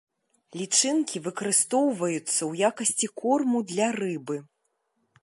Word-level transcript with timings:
Лічынкі 0.61 1.21
выкарыстоўваюцца 1.27 2.19
ў 2.21 2.51
якасці 2.73 3.07
корму 3.23 3.65
для 3.75 3.87
рыбы. 4.03 4.35